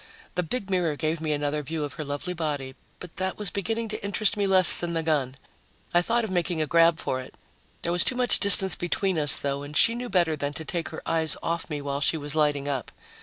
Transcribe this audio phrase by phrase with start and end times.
[0.33, 3.87] The big mirror gave me another view of her lovely body, but that was beginning
[3.89, 5.35] to interest me less than the gun.
[5.93, 7.35] I thought of making a grab for it.
[7.83, 10.89] There was too much distance between us, though, and she knew better than to take
[10.89, 12.91] her eyes off me while she was lighting up.